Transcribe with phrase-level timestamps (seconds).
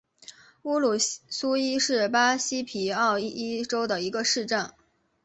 [0.63, 4.71] 乌鲁苏伊是巴西皮奥伊州的一个市镇。